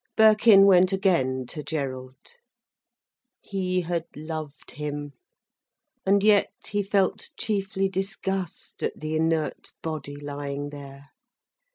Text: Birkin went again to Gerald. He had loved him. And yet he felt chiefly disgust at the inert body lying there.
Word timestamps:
Birkin 0.17 0.65
went 0.65 0.91
again 0.91 1.45
to 1.49 1.61
Gerald. 1.61 2.15
He 3.39 3.81
had 3.81 4.05
loved 4.15 4.71
him. 4.71 5.13
And 6.07 6.23
yet 6.23 6.51
he 6.67 6.81
felt 6.81 7.29
chiefly 7.37 7.87
disgust 7.87 8.81
at 8.81 8.99
the 8.99 9.15
inert 9.15 9.73
body 9.83 10.15
lying 10.15 10.69
there. 10.71 11.09